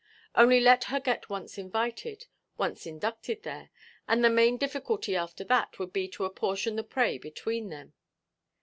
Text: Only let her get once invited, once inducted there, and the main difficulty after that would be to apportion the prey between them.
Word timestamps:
Only 0.33 0.59
let 0.59 0.85
her 0.85 0.99
get 0.99 1.29
once 1.29 1.59
invited, 1.59 2.25
once 2.57 2.87
inducted 2.87 3.43
there, 3.43 3.69
and 4.07 4.23
the 4.25 4.31
main 4.31 4.57
difficulty 4.57 5.15
after 5.15 5.43
that 5.43 5.77
would 5.77 5.93
be 5.93 6.07
to 6.07 6.25
apportion 6.25 6.75
the 6.75 6.83
prey 6.83 7.19
between 7.19 7.69
them. 7.69 7.93